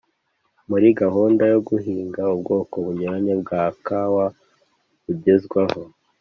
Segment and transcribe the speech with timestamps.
[0.69, 4.25] muri gahunda yo guhinga ubwoko bunyuranye bwa kawa
[5.03, 5.79] bugezweho,